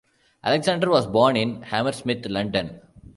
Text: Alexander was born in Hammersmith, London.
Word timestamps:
Alexander 0.43 0.89
was 0.89 1.05
born 1.05 1.35
in 1.37 1.61
Hammersmith, 1.61 2.25
London. 2.25 2.81